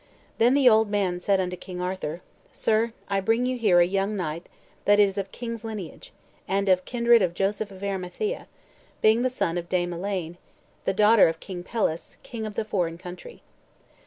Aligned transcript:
Then 0.39 0.55
the 0.55 0.67
old 0.67 0.89
man 0.89 1.19
said 1.19 1.39
unto 1.39 1.55
King 1.55 1.79
Arthur, 1.79 2.23
"Sir, 2.51 2.91
I 3.07 3.19
bring 3.19 3.45
you 3.45 3.55
here 3.55 3.79
a 3.79 3.85
young 3.85 4.15
knight 4.17 4.49
that 4.85 4.99
is 4.99 5.15
of 5.15 5.31
kings' 5.31 5.63
lineage, 5.63 6.11
and 6.47 6.67
of 6.67 6.79
the 6.79 6.85
kindred 6.85 7.21
of 7.21 7.35
Joseph 7.35 7.69
of 7.69 7.83
Arimathea, 7.83 8.47
being 9.03 9.21
the 9.21 9.29
son 9.29 9.59
of 9.59 9.69
Dame 9.69 9.93
Elaine, 9.93 10.39
the 10.85 10.93
daughter 10.93 11.27
of 11.27 11.39
King 11.39 11.61
Pelles, 11.63 12.17
king 12.23 12.47
of 12.47 12.55
the 12.55 12.65
foreign 12.65 12.97
country." 12.97 13.43